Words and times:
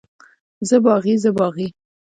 زه 0.67 0.77
باغي، 0.85 1.15
زه 1.23 1.29
باغي. 1.37 1.67